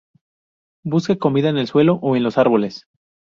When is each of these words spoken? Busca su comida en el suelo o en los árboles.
Busca 0.83 1.13
su 1.13 1.19
comida 1.19 1.49
en 1.49 1.57
el 1.59 1.67
suelo 1.67 1.99
o 2.01 2.15
en 2.15 2.23
los 2.23 2.39
árboles. 2.39 2.87